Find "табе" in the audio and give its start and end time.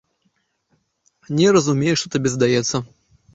2.17-2.33